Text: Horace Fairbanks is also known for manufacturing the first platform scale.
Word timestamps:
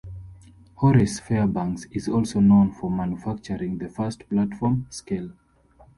Horace 0.77 1.19
Fairbanks 1.21 1.85
is 1.91 2.07
also 2.09 2.39
known 2.39 2.71
for 2.71 2.89
manufacturing 2.89 3.77
the 3.77 3.87
first 3.87 4.27
platform 4.27 4.87
scale. 4.89 5.31